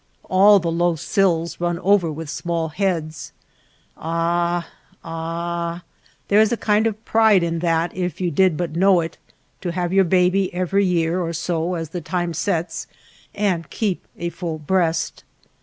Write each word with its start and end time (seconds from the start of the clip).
All 0.31 0.57
the 0.57 0.71
low 0.71 0.95
sills 0.95 1.59
run 1.61 1.77
over 1.77 2.11
with 2.11 2.27
small 2.27 2.69
heads. 2.69 3.31
Ah, 3.95 4.67
ah! 5.03 5.83
There 6.27 6.41
is 6.41 6.51
a 6.51 6.57
kind 6.57 6.87
of 6.87 7.05
pride 7.05 7.43
in 7.43 7.59
that 7.59 7.95
if 7.95 8.19
you 8.19 8.31
did 8.31 8.57
but 8.57 8.75
know 8.75 9.01
it, 9.01 9.19
to 9.61 9.71
have 9.73 9.93
your 9.93 10.03
baby 10.03 10.51
every 10.55 10.85
year 10.85 11.19
or 11.21 11.33
so 11.33 11.75
as 11.75 11.89
the 11.89 12.01
time 12.01 12.33
sets, 12.33 12.87
and 13.35 13.69
keep 13.69 14.07
a 14.17 14.29
full 14.29 14.57
breast. 14.57 15.23